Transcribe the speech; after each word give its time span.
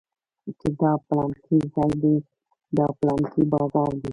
چې 0.59 0.67
دا 0.79 0.91
پلانکى 1.07 1.57
ځاى 1.73 1.93
دى 2.01 2.15
دا 2.77 2.85
پلانکى 2.99 3.43
بازار 3.53 3.91
دى. 4.01 4.09